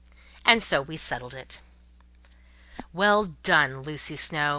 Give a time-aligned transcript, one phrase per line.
[0.43, 1.59] And so we settled it.
[2.91, 4.49] "Well done, Lucy Snowe!"